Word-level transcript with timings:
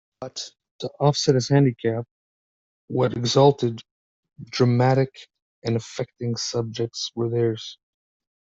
But, 0.19 0.49
to 0.79 0.87
offset 0.99 1.35
this 1.35 1.49
handicap, 1.49 2.07
what 2.87 3.15
exalted, 3.15 3.83
dramatic, 4.43 5.27
and 5.63 5.75
affecting 5.75 6.37
subjects 6.37 7.11
were 7.13 7.29
theirs! 7.29 7.77